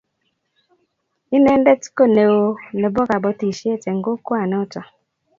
[1.35, 2.41] Inendet ko neo
[2.79, 4.81] nebo kobotisiet eng kokwanoto